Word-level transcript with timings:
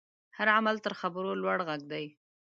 هر 0.37 0.47
عمل 0.57 0.75
تر 0.85 0.93
خبرو 1.01 1.31
لوړ 1.41 1.57
غږ 1.67 1.81
لري. 1.91 2.09